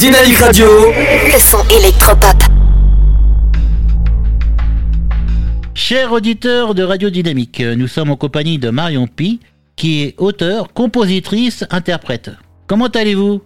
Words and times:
Dynamique 0.00 0.38
Radio. 0.38 0.64
Le 0.66 1.38
son 1.38 1.58
électropop. 1.68 2.42
Chers 5.74 6.12
auditeurs 6.12 6.74
de 6.74 6.82
Radio 6.82 7.10
Dynamique, 7.10 7.60
nous 7.60 7.86
sommes 7.86 8.10
en 8.10 8.16
compagnie 8.16 8.58
de 8.58 8.70
Marion 8.70 9.06
Pi, 9.06 9.40
qui 9.76 10.02
est 10.04 10.14
auteure, 10.18 10.72
compositrice, 10.72 11.66
interprète. 11.70 12.30
Comment 12.66 12.86
allez-vous? 12.86 13.42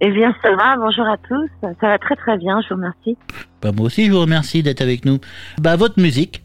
Eh 0.00 0.10
bien, 0.10 0.34
ça 0.42 0.56
va, 0.56 0.76
bonjour 0.76 1.06
à 1.06 1.16
tous. 1.28 1.48
Ça 1.62 1.68
va 1.88 1.98
très 1.98 2.16
très 2.16 2.36
bien, 2.36 2.60
je 2.62 2.70
vous 2.74 2.80
remercie. 2.80 3.16
bah, 3.62 3.70
Moi 3.70 3.86
aussi, 3.86 4.06
je 4.06 4.10
vous 4.10 4.20
remercie 4.20 4.64
d'être 4.64 4.80
avec 4.80 5.04
nous. 5.04 5.18
Bah, 5.60 5.76
votre 5.76 6.00
musique, 6.00 6.42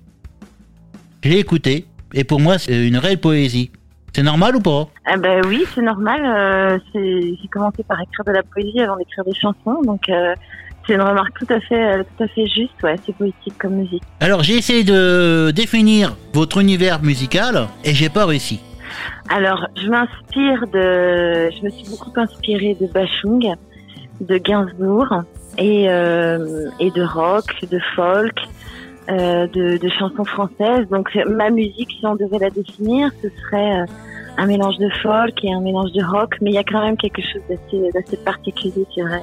je 1.23 1.29
l'ai 1.29 1.39
écoutée, 1.39 1.85
et 2.13 2.23
pour 2.23 2.39
moi, 2.39 2.59
c'est 2.59 2.87
une 2.87 2.97
réelle 2.97 3.19
poésie. 3.19 3.71
C'est 4.13 4.23
normal 4.23 4.55
ou 4.55 4.59
pas? 4.59 4.87
Ah 5.05 5.17
ben 5.17 5.41
oui, 5.47 5.63
c'est 5.73 5.81
normal. 5.81 6.21
euh, 6.25 6.77
J'ai 6.93 7.47
commencé 7.51 7.83
par 7.83 7.99
écrire 8.01 8.25
de 8.25 8.31
la 8.31 8.43
poésie 8.43 8.81
avant 8.81 8.97
d'écrire 8.97 9.23
des 9.23 9.33
chansons, 9.35 9.81
donc 9.83 10.09
euh, 10.09 10.33
c'est 10.87 10.93
une 10.95 11.01
remarque 11.01 11.37
tout 11.39 11.53
à 11.53 11.59
fait, 11.59 11.99
euh, 11.99 12.03
tout 12.17 12.23
à 12.23 12.27
fait 12.27 12.47
juste. 12.47 12.73
Ouais, 12.83 12.95
c'est 13.05 13.15
poétique 13.15 13.57
comme 13.59 13.75
musique. 13.75 14.03
Alors, 14.19 14.41
j'ai 14.43 14.57
essayé 14.57 14.83
de 14.83 15.51
définir 15.51 16.15
votre 16.33 16.59
univers 16.59 17.01
musical, 17.03 17.67
et 17.83 17.93
j'ai 17.93 18.09
pas 18.09 18.25
réussi. 18.25 18.59
Alors, 19.29 19.67
je 19.77 19.87
m'inspire 19.87 20.65
de, 20.73 21.51
je 21.51 21.63
me 21.63 21.69
suis 21.69 21.87
beaucoup 21.89 22.11
inspirée 22.19 22.75
de 22.81 22.87
Bachung, 22.87 23.53
de 24.21 24.37
Gainsbourg 24.37 25.21
et 25.57 25.85
euh, 25.89 26.69
et 26.79 26.89
de 26.91 27.03
rock, 27.03 27.45
de 27.71 27.79
folk, 27.95 28.37
euh, 29.09 29.47
de, 29.47 29.77
de 29.77 29.89
chansons 29.89 30.25
françaises. 30.25 30.87
Donc, 30.89 31.09
ma 31.27 31.49
musique, 31.49 31.89
si 31.99 32.05
on 32.05 32.15
devait 32.15 32.39
la 32.39 32.49
définir, 32.49 33.09
ce 33.21 33.29
serait 33.29 33.81
euh, 33.81 33.85
un 34.37 34.45
mélange 34.45 34.77
de 34.77 34.89
folk 35.01 35.43
et 35.43 35.53
un 35.53 35.61
mélange 35.61 35.91
de 35.93 36.03
rock, 36.03 36.35
mais 36.41 36.51
il 36.51 36.53
y 36.53 36.59
a 36.59 36.63
quand 36.63 36.81
même 36.81 36.97
quelque 36.97 37.21
chose 37.21 37.41
d'assez 37.93 38.17
particulier, 38.17 38.85
c'est 38.93 39.01
vrai, 39.01 39.21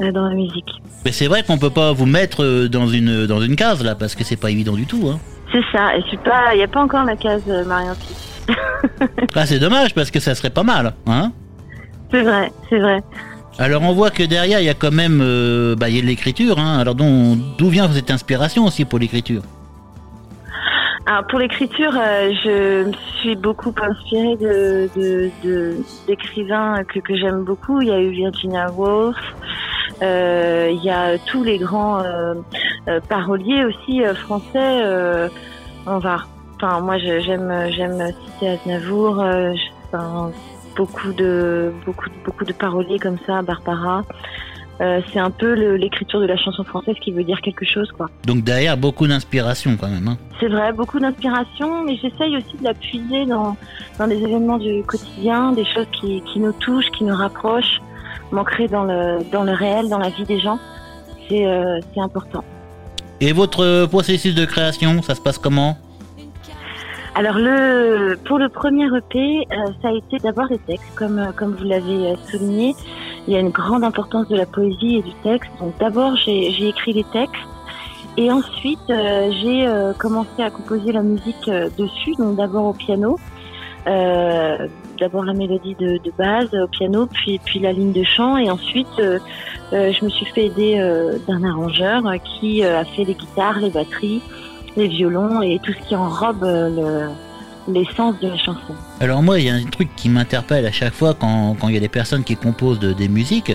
euh, 0.00 0.12
dans 0.12 0.28
la 0.28 0.34
musique. 0.34 0.70
Mais 1.04 1.12
c'est 1.12 1.26
vrai 1.26 1.42
qu'on 1.42 1.58
peut 1.58 1.70
pas 1.70 1.92
vous 1.92 2.06
mettre 2.06 2.66
dans 2.66 2.88
une, 2.88 3.26
dans 3.26 3.40
une 3.40 3.56
case, 3.56 3.84
là, 3.84 3.94
parce 3.94 4.14
que 4.14 4.24
c'est 4.24 4.36
pas 4.36 4.50
évident 4.50 4.74
du 4.74 4.86
tout. 4.86 5.08
Hein. 5.08 5.18
C'est 5.52 5.64
ça. 5.72 5.96
Et 5.96 6.02
je 6.02 6.06
suis 6.08 6.16
pas, 6.18 6.54
il 6.54 6.58
n'y 6.58 6.64
a 6.64 6.68
pas 6.68 6.80
encore 6.80 7.04
la 7.04 7.16
case 7.16 7.42
euh, 7.48 7.64
Marion. 7.64 7.92
Ah, 9.34 9.46
c'est 9.46 9.58
dommage, 9.58 9.94
parce 9.94 10.10
que 10.10 10.20
ça 10.20 10.34
serait 10.34 10.50
pas 10.50 10.62
mal. 10.62 10.94
Hein 11.06 11.32
C'est 12.10 12.22
vrai, 12.22 12.50
c'est 12.68 12.78
vrai. 12.78 13.02
Alors 13.60 13.82
on 13.82 13.92
voit 13.92 14.10
que 14.10 14.22
derrière 14.22 14.60
il 14.60 14.66
y 14.66 14.68
a 14.68 14.74
quand 14.74 14.92
même 14.92 15.20
euh, 15.20 15.74
bah, 15.74 15.90
de 15.90 16.00
l'écriture. 16.00 16.58
Hein. 16.60 16.78
Alors 16.78 16.94
d'où 16.94 17.68
vient 17.68 17.90
cette 17.90 18.10
inspiration 18.10 18.66
aussi 18.66 18.84
pour 18.84 18.98
l'écriture? 18.98 19.42
Pour 21.30 21.38
l'écriture, 21.38 21.94
euh, 21.98 22.30
je 22.44 22.84
me 22.84 22.92
suis 23.16 23.34
beaucoup 23.34 23.74
inspirée 23.80 24.36
de 24.36 24.90
d'écrivains 26.06 26.84
que, 26.84 27.00
que 27.00 27.16
j'aime 27.16 27.44
beaucoup. 27.44 27.80
Il 27.80 27.88
y 27.88 27.90
a 27.90 27.98
eu 27.98 28.10
Virginia 28.10 28.70
Woolf, 28.70 29.16
euh, 30.02 30.70
il 30.70 30.84
y 30.84 30.90
a 30.90 31.16
tous 31.18 31.42
les 31.42 31.58
grands 31.58 32.02
paroliers 33.08 33.64
aussi 33.64 34.02
français. 34.14 34.82
on 35.86 35.98
va, 35.98 36.18
enfin 36.56 36.80
moi 36.80 36.98
j'aime 36.98 37.52
j'aime 37.70 38.12
citer 38.24 38.50
Aznavour. 38.50 39.24
Beaucoup 40.78 41.12
de 41.12 41.72
beaucoup 41.84 42.08
de, 42.08 42.14
beaucoup 42.24 42.44
de 42.44 42.52
paroliers 42.52 43.00
comme 43.00 43.18
ça, 43.26 43.42
Barbara. 43.42 44.04
Euh, 44.80 45.00
c'est 45.12 45.18
un 45.18 45.32
peu 45.32 45.54
l'écriture 45.74 46.20
de 46.20 46.26
la 46.26 46.36
chanson 46.36 46.62
française 46.62 46.94
qui 47.02 47.10
veut 47.10 47.24
dire 47.24 47.40
quelque 47.40 47.64
chose, 47.64 47.90
quoi. 47.90 48.06
Donc 48.24 48.44
derrière 48.44 48.76
beaucoup 48.76 49.08
d'inspiration 49.08 49.76
quand 49.76 49.88
même. 49.88 50.06
Hein. 50.06 50.16
C'est 50.38 50.46
vrai, 50.46 50.72
beaucoup 50.72 51.00
d'inspiration, 51.00 51.84
mais 51.84 51.96
j'essaye 51.96 52.36
aussi 52.36 52.56
de 52.60 52.64
la 52.64 52.74
puiser 52.74 53.26
dans, 53.26 53.56
dans 53.98 54.06
des 54.06 54.20
événements 54.22 54.58
du 54.58 54.84
quotidien, 54.84 55.50
des 55.50 55.64
choses 55.64 55.88
qui, 55.90 56.22
qui 56.32 56.38
nous 56.38 56.52
touchent, 56.52 56.90
qui 56.96 57.02
nous 57.02 57.16
rapprochent, 57.16 57.80
m'ancrer 58.30 58.68
dans 58.68 58.84
le, 58.84 59.18
dans 59.32 59.42
le 59.42 59.52
réel, 59.52 59.88
dans 59.88 59.98
la 59.98 60.10
vie 60.10 60.24
des 60.24 60.38
gens. 60.38 60.60
C'est 61.28 61.44
euh, 61.44 61.80
c'est 61.92 62.00
important. 62.00 62.44
Et 63.20 63.32
votre 63.32 63.86
processus 63.86 64.36
de 64.36 64.44
création, 64.44 65.02
ça 65.02 65.16
se 65.16 65.20
passe 65.20 65.38
comment? 65.38 65.76
Alors 67.18 67.34
le, 67.36 68.16
pour 68.26 68.38
le 68.38 68.48
premier 68.48 68.86
EP, 68.96 69.44
euh, 69.50 69.72
ça 69.82 69.88
a 69.88 69.92
été 69.92 70.18
d'abord 70.18 70.46
des 70.46 70.58
textes, 70.58 70.94
comme, 70.94 71.18
euh, 71.18 71.32
comme 71.34 71.56
vous 71.56 71.64
l'avez 71.64 72.12
euh, 72.12 72.14
souligné. 72.30 72.76
Il 73.26 73.32
y 73.32 73.36
a 73.36 73.40
une 73.40 73.48
grande 73.48 73.82
importance 73.82 74.28
de 74.28 74.36
la 74.36 74.46
poésie 74.46 74.98
et 74.98 75.02
du 75.02 75.12
texte. 75.24 75.50
Donc 75.58 75.76
d'abord 75.80 76.14
j'ai 76.14 76.68
écrit 76.68 76.92
les 76.92 77.02
textes 77.02 77.42
et 78.16 78.30
ensuite 78.30 78.78
euh, 78.90 79.32
j'ai 79.42 79.66
euh, 79.66 79.92
commencé 79.94 80.44
à 80.44 80.50
composer 80.50 80.92
la 80.92 81.02
musique 81.02 81.48
euh, 81.48 81.68
dessus. 81.76 82.14
Donc 82.18 82.36
d'abord 82.36 82.66
au 82.66 82.72
piano, 82.72 83.18
d'abord 83.84 85.24
la 85.24 85.34
mélodie 85.34 85.74
de, 85.74 85.98
de 85.98 86.12
base 86.16 86.54
au 86.54 86.68
piano, 86.68 87.06
puis 87.06 87.40
puis 87.44 87.58
la 87.58 87.72
ligne 87.72 87.92
de 87.92 88.04
chant 88.04 88.36
et 88.36 88.48
ensuite 88.48 88.86
je 89.72 90.04
me 90.04 90.10
suis 90.10 90.26
fait 90.26 90.46
aider 90.46 90.78
d'un 91.26 91.42
arrangeur 91.42 92.02
qui 92.22 92.62
a 92.62 92.84
fait 92.84 93.04
les 93.04 93.14
guitares, 93.14 93.58
les 93.58 93.70
batteries 93.70 94.22
les 94.78 94.88
violons 94.88 95.42
et 95.42 95.58
tout 95.62 95.72
ce 95.72 95.88
qui 95.88 95.94
enrobe 95.96 96.42
euh, 96.44 97.08
le- 97.68 97.72
l'essence 97.74 98.14
de 98.22 98.28
la 98.28 98.36
chanson. 98.38 98.74
Alors 99.00 99.22
moi 99.22 99.38
il 99.38 99.44
y 99.46 99.50
a 99.50 99.54
un 99.54 99.64
truc 99.64 99.88
qui 99.94 100.08
m'interpelle 100.08 100.64
à 100.64 100.72
chaque 100.72 100.94
fois 100.94 101.12
quand 101.12 101.54
quand 101.60 101.68
il 101.68 101.74
y 101.74 101.76
a 101.76 101.80
des 101.80 101.88
personnes 101.88 102.24
qui 102.24 102.34
composent 102.36 102.78
de- 102.78 102.94
des 102.94 103.08
musiques. 103.08 103.52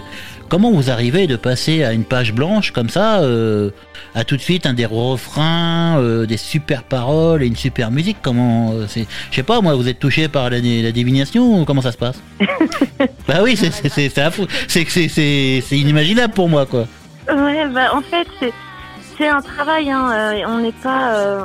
Comment 0.49 0.69
vous 0.71 0.91
arrivez 0.91 1.25
de 1.25 1.35
passer 1.35 1.83
à 1.83 1.93
une 1.93 2.03
page 2.03 2.31
blanche 2.31 2.71
comme 2.71 2.89
ça, 2.89 3.21
euh, 3.21 3.71
à 4.13 4.23
tout 4.23 4.35
de 4.37 4.41
suite 4.41 4.67
un 4.67 4.73
des 4.73 4.85
refrains, 4.85 5.97
euh, 5.97 6.27
des 6.27 6.37
super 6.37 6.83
paroles 6.83 7.41
et 7.41 7.47
une 7.47 7.55
super 7.55 7.89
musique? 7.89 8.17
Comment 8.21 8.71
euh, 8.73 8.85
c'est 8.87 9.07
Je 9.31 9.35
sais 9.37 9.41
pas 9.43 9.61
moi, 9.61 9.73
vous 9.73 9.87
êtes 9.87 9.97
touché 9.99 10.27
par 10.27 10.51
la, 10.51 10.57
la 10.59 10.91
divination 10.91 11.61
ou 11.61 11.65
comment 11.65 11.81
ça 11.81 11.91
se 11.91 11.97
passe? 11.97 12.21
Bah 13.27 13.39
oui, 13.41 13.55
c'est 13.55 13.71
c'est 13.71 13.89
c'est 13.89 14.09
c'est 14.09 14.21
affreux. 14.21 14.47
c'est 14.67 14.85
c'est 14.89 15.07
c'est 15.07 15.63
c'est 15.65 15.77
inimaginable 15.77 16.33
pour 16.33 16.49
moi 16.49 16.65
quoi. 16.67 16.85
Ouais, 17.29 17.67
bah 17.73 17.95
en 17.95 18.01
fait 18.01 18.27
c'est 18.39 18.53
c'est 19.17 19.27
un 19.27 19.41
travail. 19.41 19.89
Hein. 19.91 20.09
euh, 20.11 20.41
On 20.47 20.59
n'est 20.59 20.71
pas. 20.83 21.15
euh, 21.15 21.41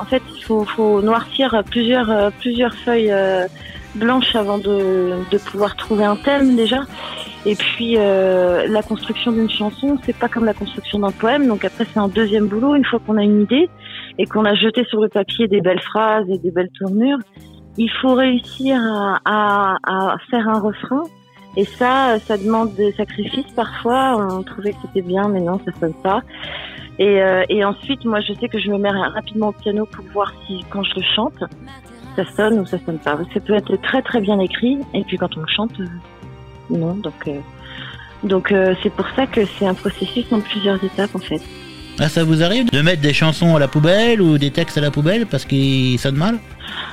en, 0.00 0.04
fait, 0.06 0.22
il 0.36 0.42
faut, 0.42 0.64
faut 0.64 1.00
noircir 1.02 1.62
plusieurs 1.70 2.10
euh, 2.10 2.30
plusieurs 2.40 2.74
feuilles 2.74 3.12
euh, 3.12 3.46
blanches 3.94 4.34
avant 4.34 4.58
de, 4.58 5.14
de 5.30 5.38
pouvoir 5.38 5.76
trouver 5.76 6.04
un 6.04 6.16
thème 6.16 6.56
déjà. 6.56 6.80
Et 7.46 7.54
puis 7.56 7.94
euh, 7.98 8.66
la 8.68 8.82
construction 8.82 9.30
d'une 9.32 9.50
chanson, 9.50 9.98
c'est 10.04 10.16
pas 10.16 10.28
comme 10.28 10.46
la 10.46 10.54
construction 10.54 10.98
d'un 11.00 11.10
poème. 11.10 11.46
Donc 11.46 11.64
après, 11.64 11.84
c'est 11.92 12.00
un 12.00 12.08
deuxième 12.08 12.46
boulot. 12.46 12.74
Une 12.74 12.84
fois 12.84 13.00
qu'on 13.06 13.16
a 13.18 13.22
une 13.22 13.42
idée 13.42 13.68
et 14.18 14.26
qu'on 14.26 14.44
a 14.44 14.54
jeté 14.54 14.84
sur 14.84 15.00
le 15.00 15.08
papier 15.08 15.46
des 15.48 15.60
belles 15.60 15.82
phrases 15.82 16.24
et 16.30 16.38
des 16.38 16.50
belles 16.50 16.70
tournures, 16.78 17.18
il 17.76 17.90
faut 18.00 18.14
réussir 18.14 18.80
à, 18.80 19.20
à, 19.24 19.76
à 19.86 20.16
faire 20.30 20.48
un 20.48 20.60
refrain. 20.60 21.02
Et 21.56 21.64
ça, 21.64 22.18
ça 22.18 22.36
demande 22.36 22.74
des 22.74 22.90
sacrifices 22.92 23.52
parfois. 23.54 24.16
On 24.30 24.42
trouvait 24.42 24.72
que 24.72 24.78
c'était 24.86 25.06
bien, 25.06 25.28
mais 25.28 25.40
non, 25.40 25.60
ça 25.64 25.70
sonne 25.78 25.94
pas. 26.02 26.20
Et, 26.98 27.22
euh, 27.22 27.44
et 27.48 27.64
ensuite, 27.64 28.04
moi, 28.04 28.20
je 28.20 28.32
sais 28.34 28.48
que 28.48 28.58
je 28.58 28.70
me 28.70 28.78
mets 28.78 28.90
rapidement 28.90 29.48
au 29.48 29.52
piano 29.52 29.86
pour 29.86 30.04
voir 30.12 30.32
si, 30.46 30.64
quand 30.70 30.82
je 30.84 30.94
le 30.96 31.02
chante, 31.14 31.42
ça 32.16 32.24
sonne 32.36 32.60
ou 32.60 32.66
ça 32.66 32.78
sonne 32.86 32.98
pas. 32.98 33.18
Ça 33.32 33.40
peut 33.40 33.54
être 33.54 33.74
très 33.82 34.02
très 34.02 34.20
bien 34.20 34.38
écrit, 34.38 34.78
et 34.94 35.02
puis 35.02 35.16
quand 35.16 35.36
on 35.36 35.40
le 35.40 35.48
chante, 35.48 35.72
euh, 35.80 35.86
non. 36.70 36.94
Donc, 36.94 37.14
euh, 37.26 37.38
donc 38.22 38.52
euh, 38.52 38.74
c'est 38.82 38.92
pour 38.92 39.08
ça 39.16 39.26
que 39.26 39.44
c'est 39.58 39.66
un 39.66 39.74
processus 39.74 40.24
en 40.32 40.40
plusieurs 40.40 40.82
étapes 40.84 41.14
en 41.14 41.18
fait. 41.18 41.42
Ah 42.00 42.08
ça 42.08 42.24
vous 42.24 42.42
arrive 42.42 42.70
de 42.70 42.80
mettre 42.80 43.02
des 43.02 43.12
chansons 43.12 43.54
à 43.54 43.60
la 43.60 43.68
poubelle 43.68 44.20
ou 44.20 44.36
des 44.38 44.50
textes 44.50 44.78
à 44.78 44.80
la 44.80 44.90
poubelle 44.90 45.26
parce 45.26 45.44
qu'ils 45.44 45.98
sonnent 45.98 46.16
mal? 46.16 46.38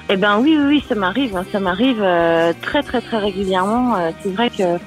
Eh 0.09 0.18
ben 0.18 0.38
oui, 0.39 0.56
oui, 0.59 0.66
oui, 0.68 0.83
ça 0.88 0.94
m'arrive. 0.95 1.35
hein. 1.35 1.45
Ça 1.51 1.59
m'arrive 1.59 2.01
euh, 2.01 2.53
très, 2.62 2.83
très, 2.83 3.01
très 3.01 3.18
régulièrement. 3.18 3.95
Euh, 3.95 4.12
c'est 4.22 4.29
vrai 4.33 4.50
que 4.50 4.78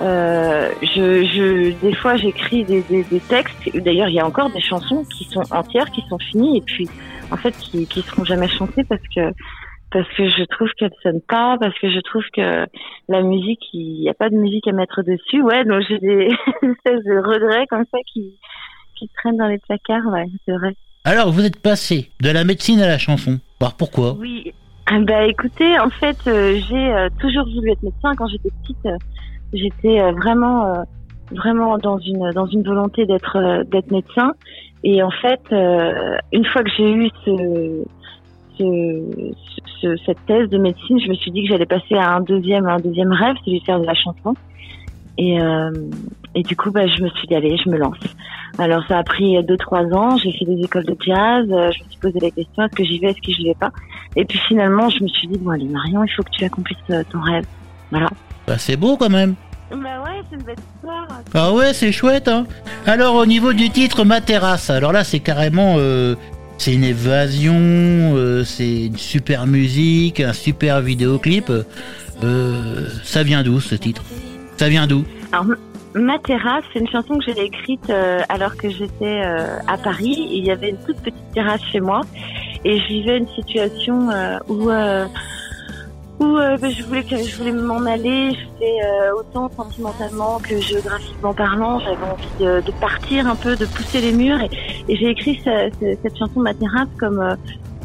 euh, 0.00 0.70
je, 0.82 1.24
je, 1.24 1.72
des 1.80 1.94
fois, 1.94 2.16
j'écris 2.16 2.64
des, 2.64 2.82
des, 2.82 3.04
des 3.04 3.20
textes. 3.20 3.56
D'ailleurs, 3.76 4.08
il 4.08 4.14
y 4.14 4.20
a 4.20 4.26
encore 4.26 4.50
des 4.50 4.60
chansons 4.60 5.04
qui 5.04 5.24
sont 5.24 5.42
entières, 5.52 5.90
qui 5.90 6.02
sont 6.08 6.18
finies, 6.18 6.58
et 6.58 6.62
puis, 6.62 6.88
en 7.30 7.36
fait, 7.36 7.52
qui, 7.52 7.86
qui 7.86 8.02
seront 8.02 8.24
jamais 8.24 8.48
chantées 8.48 8.84
parce 8.84 9.02
que 9.14 9.32
parce 9.92 10.08
que 10.16 10.28
je 10.28 10.44
trouve 10.44 10.68
qu'elles 10.78 10.94
sonnent 11.02 11.22
pas, 11.26 11.56
parce 11.58 11.76
que 11.80 11.90
je 11.90 11.98
trouve 12.00 12.22
que 12.32 12.64
la 13.08 13.22
musique, 13.22 13.60
il 13.72 14.00
n'y 14.02 14.08
a 14.08 14.14
pas 14.14 14.30
de 14.30 14.36
musique 14.36 14.68
à 14.68 14.72
mettre 14.72 15.02
dessus. 15.02 15.42
Ouais, 15.42 15.64
donc 15.64 15.82
j'ai 15.88 15.98
des 15.98 16.28
espèces 16.62 17.04
de 17.04 17.18
regrets 17.18 17.66
comme 17.68 17.84
ça 17.90 17.98
qui 18.12 18.38
qui 18.96 19.10
traînent 19.16 19.38
dans 19.38 19.48
les 19.48 19.58
placards. 19.58 20.06
Ouais, 20.12 20.26
c'est 20.46 20.52
vrai. 20.52 20.76
Alors 21.04 21.32
vous 21.32 21.44
êtes 21.44 21.60
passé 21.60 22.10
de 22.20 22.30
la 22.30 22.44
médecine 22.44 22.80
à 22.80 22.86
la 22.86 22.98
chanson. 22.98 23.40
Alors 23.60 23.74
pourquoi? 23.74 24.12
Oui. 24.12 24.52
Ah 24.86 24.98
Bah 25.00 25.26
écoutez, 25.26 25.78
en 25.78 25.90
fait, 25.90 26.16
euh, 26.26 26.58
j'ai 26.68 26.92
euh, 26.92 27.08
toujours 27.20 27.44
voulu 27.44 27.70
être 27.70 27.82
médecin. 27.82 28.12
Quand 28.16 28.26
j'étais 28.28 28.50
petite, 28.62 28.86
j'étais 29.52 30.00
euh, 30.00 30.12
vraiment, 30.12 30.66
euh, 30.66 30.82
vraiment 31.32 31.78
dans 31.78 31.98
une 31.98 32.30
dans 32.32 32.46
une 32.46 32.62
volonté 32.62 33.06
d'être 33.06 33.36
euh, 33.36 33.64
d'être 33.64 33.90
médecin. 33.90 34.32
Et 34.82 35.02
en 35.02 35.10
fait, 35.10 35.40
une 36.32 36.44
fois 36.46 36.62
que 36.62 36.70
j'ai 36.74 36.90
eu 36.90 37.10
ce, 37.26 37.84
ce, 38.58 39.32
ce- 39.82 39.96
cette 40.06 40.24
thèse 40.26 40.48
de 40.48 40.56
médecine, 40.58 40.98
je 40.98 41.08
me 41.08 41.14
suis 41.14 41.30
dit 41.30 41.42
que 41.42 41.48
j'allais 41.50 41.66
passer 41.66 41.96
à 41.96 42.14
un 42.16 42.20
deuxième 42.20 42.66
un 42.66 42.78
deuxième 42.78 43.12
rêve, 43.12 43.36
celui 43.44 43.60
de 43.60 43.64
faire 43.64 43.78
de 43.80 43.84
la 43.86 43.94
chanson. 43.94 44.34
Et 45.18 45.38
euh, 45.40 45.70
et 46.34 46.42
du 46.42 46.56
coup, 46.56 46.70
bah, 46.70 46.86
je 46.86 47.02
me 47.02 47.08
suis 47.10 47.26
dit 47.26 47.34
allez, 47.34 47.56
je 47.58 47.68
me 47.68 47.76
lance. 47.76 47.98
Alors 48.58 48.82
ça 48.86 48.98
a 48.98 49.02
pris 49.02 49.42
deux 49.44 49.56
trois 49.58 49.84
ans. 49.92 50.16
J'ai 50.16 50.32
fait 50.32 50.46
des 50.46 50.62
écoles 50.64 50.84
de 50.86 50.96
jazz. 50.98 51.46
Je 51.48 51.54
me 51.84 51.88
suis 51.90 52.00
posé 52.00 52.18
la 52.20 52.30
question 52.30 52.62
est-ce 52.64 52.74
que 52.76 52.84
j'y 52.84 52.98
vais, 53.00 53.08
est-ce 53.10 53.20
que 53.20 53.32
j'y 53.32 53.44
vais 53.48 53.54
pas? 53.54 53.70
Et 54.16 54.24
puis 54.24 54.38
finalement, 54.48 54.88
je 54.88 55.02
me 55.02 55.08
suis 55.08 55.28
dit 55.28 55.38
bon 55.38 55.50
allez 55.50 55.66
Marion, 55.66 56.04
il 56.04 56.08
faut 56.10 56.22
que 56.22 56.30
tu 56.30 56.44
accomplisses 56.44 56.78
ton 57.10 57.20
rêve. 57.20 57.44
Voilà. 57.90 58.08
Bah 58.50 58.58
c'est 58.58 58.74
beau 58.74 58.96
quand 58.96 59.10
même. 59.10 59.36
Bah 59.70 59.76
ouais, 59.76 60.22
c'est 60.28 60.34
une 60.34 60.42
belle 60.42 60.56
histoire. 60.74 61.06
Ah 61.34 61.52
ouais, 61.52 61.72
c'est 61.72 61.92
chouette. 61.92 62.26
Hein. 62.26 62.48
Alors 62.84 63.14
au 63.14 63.24
niveau 63.24 63.52
du 63.52 63.70
titre 63.70 64.04
Ma 64.04 64.20
terrasse, 64.20 64.70
alors 64.70 64.90
là 64.90 65.04
c'est 65.04 65.20
carrément 65.20 65.76
euh, 65.78 66.16
c'est 66.58 66.74
une 66.74 66.82
évasion, 66.82 67.54
euh, 67.54 68.42
c'est 68.42 68.86
une 68.86 68.96
super 68.96 69.46
musique, 69.46 70.18
un 70.18 70.32
super 70.32 70.80
vidéoclip. 70.80 71.48
Euh, 72.24 72.88
ça 73.04 73.22
vient 73.22 73.44
d'où 73.44 73.60
ce 73.60 73.76
titre? 73.76 74.02
Ça 74.56 74.68
vient 74.68 74.88
d'où? 74.88 75.04
Alors, 75.30 75.46
Ma 75.94 76.18
terrasse, 76.18 76.64
c'est 76.72 76.80
une 76.80 76.88
chanson 76.88 77.18
que 77.18 77.26
j'ai 77.26 77.40
écrite 77.40 77.88
alors 78.28 78.56
que 78.56 78.68
j'étais 78.68 79.22
à 79.22 79.76
Paris. 79.76 80.26
Il 80.32 80.44
y 80.44 80.50
avait 80.50 80.70
une 80.70 80.78
toute 80.78 80.98
petite 80.98 81.32
terrasse 81.34 81.62
chez 81.70 81.80
moi 81.80 82.00
et 82.64 82.80
je 82.80 82.86
vivais 82.86 83.18
une 83.18 83.28
situation 83.28 84.08
où 84.48 84.70
où 86.20 86.36
euh, 86.36 86.56
ben, 86.58 86.70
je 86.70 86.82
voulais 86.84 87.02
que 87.02 87.16
je 87.16 87.36
voulais 87.36 87.52
m'en 87.52 87.84
aller. 87.86 88.30
J'étais 88.32 88.76
euh, 88.84 89.12
autant 89.18 89.50
sentimentalement 89.56 90.38
que 90.38 90.60
géographiquement 90.60 91.34
parlant. 91.34 91.78
J'avais 91.80 92.04
envie 92.04 92.28
de, 92.38 92.60
de 92.60 92.72
partir 92.80 93.26
un 93.26 93.36
peu, 93.36 93.56
de 93.56 93.64
pousser 93.66 94.00
les 94.00 94.12
murs 94.12 94.40
et, 94.40 94.50
et 94.88 94.96
j'ai 94.96 95.08
écrit 95.10 95.40
ce- 95.44 95.70
ce- 95.80 95.96
cette 96.02 96.16
chanson 96.18 96.40
Ma 96.40 96.52
comme 96.98 97.20
euh, 97.20 97.34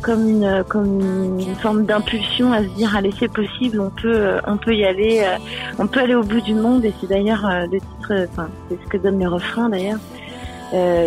comme 0.01 0.29
une 0.29 0.63
comme 0.67 1.39
une 1.39 1.55
forme 1.55 1.85
d'impulsion 1.85 2.51
à 2.53 2.59
se 2.61 2.67
dire 2.75 2.95
allez 2.95 3.11
c'est 3.17 3.31
possible, 3.31 3.79
on 3.79 3.89
peut 3.89 4.13
euh, 4.13 4.39
on 4.45 4.57
peut 4.57 4.75
y 4.75 4.85
aller. 4.85 5.21
euh, 5.23 5.37
on 5.79 5.87
peut 5.87 6.01
aller 6.01 6.15
au 6.15 6.23
bout 6.23 6.41
du 6.41 6.53
monde 6.53 6.83
et 6.85 6.93
c'est 7.01 7.07
d'ailleurs 7.07 7.45
le 7.71 7.79
titre, 7.79 8.27
enfin 8.31 8.49
c'est 8.69 8.77
ce 8.83 8.87
que 8.89 8.97
donne 8.97 9.19
le 9.19 9.27
refrain 9.29 9.69
d'ailleurs. 9.69 9.99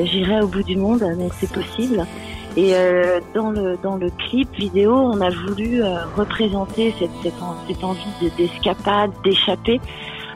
J'irai 0.05 0.41
au 0.41 0.47
bout 0.47 0.63
du 0.63 0.77
monde, 0.77 1.01
donc 1.01 1.33
c'est 1.39 1.51
possible. 1.53 2.07
Et 2.56 2.75
euh, 2.75 3.21
dans 3.35 3.50
le 3.50 3.79
dans 3.83 3.97
le 3.97 4.11
clip 4.11 4.49
vidéo, 4.56 4.95
on 4.97 5.21
a 5.21 5.31
voulu 5.31 5.83
euh, 5.83 5.97
représenter 6.17 6.93
cette 6.99 7.11
cette, 7.23 7.41
en- 7.43 7.56
cette 7.69 7.85
envie 7.85 8.00
de- 8.21 8.31
d'escapade, 8.37 9.11
d'échapper, 9.25 9.81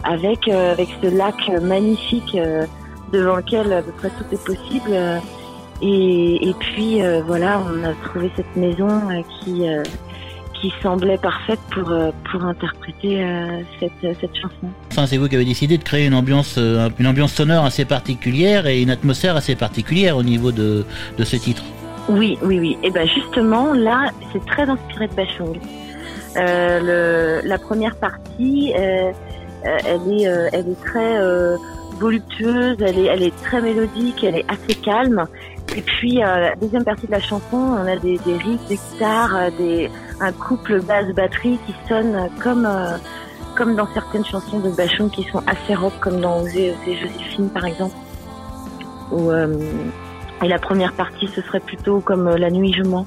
avec 0.05 0.47
euh, 0.49 0.73
avec 0.73 0.89
ce 1.03 1.09
lac 1.17 1.35
magnifique 1.63 2.37
devant 3.13 3.37
lequel 3.37 3.73
à 3.73 3.83
peu 3.83 3.93
près 3.93 4.11
tout 4.11 4.25
est 4.33 4.45
possible. 4.45 4.93
et, 5.83 6.49
et 6.49 6.55
puis 6.61 7.01
voilà, 7.27 7.61
on 7.69 7.83
a 7.85 7.93
trouvé 8.09 8.31
cette 8.37 8.55
maison 8.57 8.89
qui 9.41 9.63
qui 10.61 10.73
semblait 10.81 11.19
parfaite 11.19 11.59
pour 11.71 11.93
pour 12.31 12.45
interpréter 12.45 13.27
cette 13.81 14.17
cette 14.21 14.37
chanson. 14.37 14.69
Enfin, 14.93 15.07
c'est 15.07 15.17
vous 15.17 15.29
qui 15.29 15.35
avez 15.35 15.45
décidé 15.45 15.77
de 15.77 15.83
créer 15.83 16.07
une 16.07 16.15
ambiance, 16.15 16.57
une 16.57 17.07
ambiance 17.07 17.33
sonore 17.33 17.65
assez 17.65 17.85
particulière 17.85 18.67
et 18.69 18.81
une 18.81 18.91
atmosphère 18.91 19.35
assez 19.35 19.57
particulière 19.57 20.17
au 20.17 20.23
niveau 20.23 20.53
de, 20.53 20.85
de 21.19 21.25
ce 21.25 21.35
titre. 21.37 21.65
Oui, 22.09 22.39
oui, 22.43 22.59
oui. 22.59 22.79
Et 22.83 22.91
ben 22.91 23.07
justement, 23.07 23.73
là, 23.73 24.11
c'est 24.33 24.45
très 24.45 24.69
inspiré 24.69 25.09
de 25.09 25.15
Bachung. 25.15 25.59
Euh, 26.37 27.41
le, 27.43 27.49
la 27.49 27.59
première 27.59 27.95
partie, 27.97 28.73
euh, 28.77 29.13
euh, 29.65 29.79
elle 29.87 30.21
est, 30.21 30.27
euh, 30.27 30.49
elle 30.53 30.69
est 30.69 30.81
très 30.85 31.19
voluptueuse, 31.99 32.77
elle 32.81 32.99
est, 32.99 33.05
elle 33.05 33.23
est 33.23 33.37
très 33.43 33.61
mélodique, 33.61 34.25
elle 34.25 34.37
est 34.37 34.51
assez 34.51 34.75
calme. 34.75 35.27
Et 35.77 35.83
puis 35.83 36.17
la 36.17 36.57
deuxième 36.57 36.85
partie 36.85 37.07
de 37.07 37.13
la 37.13 37.21
chanson, 37.21 37.57
on 37.57 37.87
a 37.87 37.97
des, 37.97 38.19
des 38.19 38.37
riffs 38.37 38.69
de 38.69 38.75
guitare, 38.75 39.37
euh, 39.37 39.51
des, 39.57 39.91
un 40.21 40.33
couple 40.33 40.81
basse-batterie 40.81 41.59
qui 41.67 41.75
sonne 41.89 42.29
comme 42.43 42.69
comme 43.57 43.77
dans 43.77 43.87
certaines 43.93 44.25
chansons 44.25 44.61
de 44.61 44.71
Bachung 44.71 45.11
qui 45.11 45.25
sont 45.25 45.43
assez 45.47 45.75
rock, 45.75 45.93
comme 46.01 46.21
dans 46.21 46.41
Joséphine 46.47 47.51
par 47.51 47.67
exemple. 47.67 47.95
Ou 49.13 49.31
et 50.43 50.49
la 50.49 50.59
première 50.59 50.93
partie, 50.93 51.29
ce 51.35 51.41
serait 51.43 51.61
plutôt 51.61 52.01
comme 52.01 52.27
euh, 52.29 52.39
La 52.39 52.51
nuit 52.51 52.73
je 52.77 52.83
mens. 52.83 53.07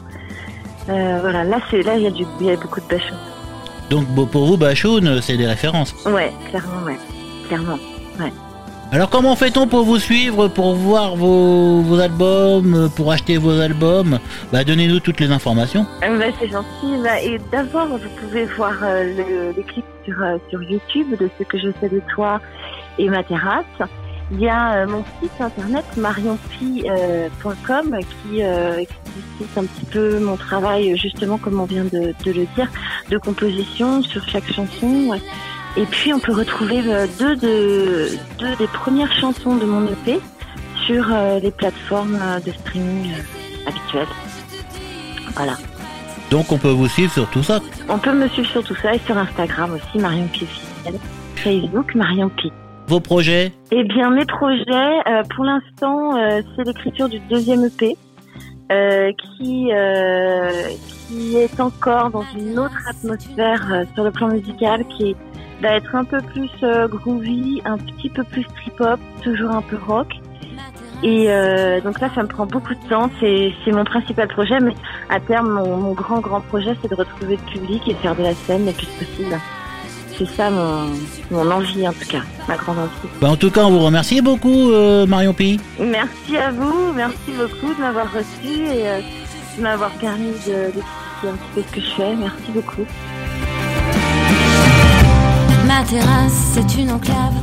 Euh, 0.89 1.19
voilà, 1.21 1.43
là 1.43 1.57
c'est 1.69 1.81
là 1.81 1.95
il 1.97 2.01
y 2.01 2.43
y 2.45 2.51
a 2.51 2.55
beaucoup 2.55 2.79
de 2.79 2.87
Bachung. 2.87 3.17
Donc 3.89 4.05
pour 4.31 4.45
vous, 4.45 4.57
Bachoun, 4.57 5.21
c'est 5.21 5.37
des 5.37 5.45
références. 5.45 5.93
Ouais, 6.05 6.31
clairement, 6.49 6.83
ouais, 6.85 6.97
clairement. 7.47 7.77
Alors 8.91 9.09
comment 9.09 9.35
fait-on 9.35 9.67
pour 9.67 9.83
vous 9.83 9.99
suivre, 9.99 10.47
pour 10.47 10.75
voir 10.75 11.15
vos, 11.15 11.81
vos 11.81 11.99
albums, 11.99 12.89
pour 12.95 13.11
acheter 13.11 13.37
vos 13.37 13.59
albums? 13.59 14.19
Bah 14.53 14.63
donnez-nous 14.63 14.99
toutes 14.99 15.19
les 15.19 15.31
informations. 15.31 15.85
Euh, 16.03 16.17
bah, 16.17 16.25
c'est 16.39 16.47
gentil. 16.47 17.01
Bah, 17.03 17.19
et 17.21 17.39
d'abord, 17.51 17.87
vous 17.87 17.97
pouvez 18.21 18.45
voir 18.45 18.73
euh, 18.83 19.03
le, 19.03 19.53
les 19.57 19.63
clips 19.63 19.85
sur, 20.05 20.21
euh, 20.21 20.37
sur 20.49 20.61
YouTube 20.63 21.17
de 21.19 21.29
ce 21.37 21.43
que 21.43 21.57
je 21.57 21.69
sais 21.81 21.89
de 21.89 22.01
toi 22.13 22.39
et 22.97 23.09
ma 23.09 23.23
terrasse. 23.23 23.65
Il 24.31 24.39
y 24.39 24.49
a 24.49 24.77
euh, 24.77 24.87
mon 24.87 25.03
site 25.21 25.39
internet 25.39 25.85
marionpi.com 25.97 27.99
qui 28.23 28.43
euh, 28.43 28.77
explicite 28.77 29.57
un 29.57 29.65
petit 29.65 29.85
peu 29.85 30.19
mon 30.19 30.35
travail, 30.35 30.97
justement 30.97 31.37
comme 31.37 31.59
on 31.59 31.65
vient 31.65 31.85
de, 31.85 32.13
de 32.23 32.31
le 32.31 32.47
dire, 32.55 32.69
de 33.09 33.17
composition 33.17 34.01
sur 34.01 34.27
chaque 34.27 34.51
chanson. 34.51 35.19
Et 35.77 35.85
puis 35.85 36.13
on 36.13 36.19
peut 36.19 36.33
retrouver 36.33 36.81
euh, 36.87 37.05
deux, 37.19 37.35
de, 37.35 38.09
deux 38.39 38.55
des 38.55 38.67
premières 38.67 39.13
chansons 39.13 39.57
de 39.57 39.65
mon 39.65 39.85
EP 39.85 40.19
sur 40.85 41.07
euh, 41.11 41.39
les 41.39 41.51
plateformes 41.51 42.17
euh, 42.21 42.39
de 42.39 42.51
streaming 42.51 43.11
euh, 43.11 43.69
habituelles. 43.69 44.07
Voilà. 45.33 45.57
Donc 46.31 46.51
on 46.51 46.57
peut 46.57 46.69
vous 46.69 46.87
suivre 46.87 47.11
sur 47.11 47.29
tout 47.29 47.43
ça. 47.43 47.59
On 47.89 47.97
peut 47.97 48.13
me 48.13 48.27
suivre 48.29 48.49
sur 48.49 48.63
tout 48.63 48.75
ça 48.75 48.95
et 48.95 48.99
sur 48.99 49.17
Instagram 49.17 49.73
aussi, 49.73 49.99
Marion 49.99 50.27
Pi 50.27 50.43
officiel. 50.43 50.99
Facebook, 51.35 51.93
Marion. 51.95 52.31
Vos 52.87 52.99
projets 52.99 53.51
Eh 53.71 53.83
bien, 53.83 54.11
mes 54.11 54.25
projets, 54.25 54.99
euh, 55.07 55.23
pour 55.35 55.43
l'instant, 55.43 56.15
euh, 56.15 56.41
c'est 56.55 56.63
l'écriture 56.63 57.09
du 57.09 57.19
deuxième 57.19 57.65
EP, 57.65 57.97
euh, 58.71 59.11
qui 59.37 59.71
qui 61.07 61.37
est 61.37 61.59
encore 61.59 62.09
dans 62.09 62.25
une 62.35 62.57
autre 62.57 62.79
atmosphère 62.87 63.83
sur 63.93 64.03
le 64.03 64.11
plan 64.11 64.27
musical, 64.27 64.85
qui 64.97 65.15
va 65.61 65.75
être 65.75 65.95
un 65.95 66.03
peu 66.03 66.19
plus 66.19 66.49
groovy, 66.89 67.61
un 67.65 67.77
petit 67.77 68.09
peu 68.09 68.23
plus 68.23 68.43
trip-hop, 68.43 68.99
toujours 69.21 69.51
un 69.51 69.61
peu 69.61 69.77
rock. 69.87 70.13
Et 71.03 71.27
donc 71.83 71.99
là, 71.99 72.09
ça 72.15 72.23
me 72.23 72.27
prend 72.27 72.47
beaucoup 72.47 72.73
de 72.73 72.89
temps. 72.89 73.11
C'est 73.19 73.53
c'est 73.63 73.71
mon 73.71 73.83
principal 73.83 74.27
projet, 74.27 74.59
mais 74.59 74.73
à 75.09 75.19
terme, 75.19 75.49
mon, 75.49 75.77
mon 75.77 75.93
grand 75.93 76.21
grand 76.21 76.41
projet, 76.41 76.75
c'est 76.81 76.89
de 76.89 76.95
retrouver 76.95 77.37
le 77.37 77.51
public 77.51 77.87
et 77.87 77.93
de 77.93 77.99
faire 77.99 78.15
de 78.15 78.23
la 78.23 78.33
scène 78.33 78.65
le 78.65 78.71
plus 78.71 78.87
possible. 78.87 79.39
C'est 80.17 80.27
ça 80.29 80.49
mon, 80.49 80.87
mon 81.29 81.51
envie 81.51 81.85
en 81.87 81.91
tout 81.91 82.07
cas, 82.07 82.21
ma 82.47 82.55
grande 82.55 82.79
envie. 82.79 83.09
Bah, 83.19 83.29
En 83.31 83.35
tout 83.35 83.51
cas, 83.51 83.65
on 83.65 83.71
vous 83.71 83.79
remercie 83.85 84.21
beaucoup, 84.21 84.71
euh, 84.71 85.05
Marion 85.05 85.33
Pi. 85.33 85.59
Merci 85.79 86.37
à 86.37 86.51
vous, 86.51 86.93
merci 86.95 87.17
beaucoup 87.37 87.73
de 87.73 87.79
m'avoir 87.81 88.07
reçu 88.13 88.61
et 88.63 88.87
euh, 88.87 88.99
de 89.57 89.61
m'avoir 89.61 89.91
permis 89.91 90.31
de 90.47 90.71
d'expliquer 90.73 91.27
un 91.27 91.33
petit 91.33 91.49
peu 91.55 91.61
ce 91.67 91.75
que 91.75 91.81
je 91.81 91.91
fais. 91.95 92.15
Merci 92.15 92.51
beaucoup. 92.53 92.85
Ma 95.67 95.83
terrasse, 95.83 96.53
c'est 96.53 96.77
une 96.81 96.91
enclave 96.91 97.33